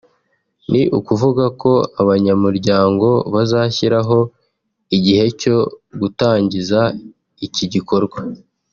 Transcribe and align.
ni 0.71 0.81
ukuvuga 0.97 1.43
ko 1.61 1.71
abanyamuryango 2.01 3.07
bazashyiraho 3.33 4.19
igihe 4.97 5.25
cyo 5.41 5.57
gutangiza 6.01 6.79
iki 7.47 7.65
gikorwa 7.75 8.17